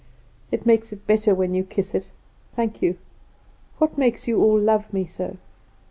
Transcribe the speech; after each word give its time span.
"It 0.51 0.65
makes 0.65 0.91
it 0.91 1.05
better 1.05 1.35
when 1.35 1.53
you 1.53 1.63
kiss 1.63 1.93
it; 1.93 2.09
thank 2.55 2.81
you. 2.81 2.97
What 3.77 3.99
makes 3.99 4.27
you 4.27 4.41
all 4.43 4.57
love 4.59 4.91
me 4.91 5.05
so?" 5.05 5.37